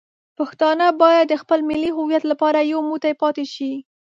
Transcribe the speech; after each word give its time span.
پښتانه 0.37 0.87
باید 1.01 1.25
د 1.29 1.33
خپل 1.41 1.59
ملي 1.69 1.91
هویت 1.97 2.23
لپاره 2.31 2.59
یو 2.71 2.79
موټی 2.89 3.13
پاتې 3.21 3.45
شي. 3.53 3.71